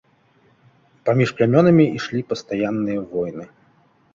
[1.09, 3.45] Паміж плямёнамі ішлі пастаянныя войны.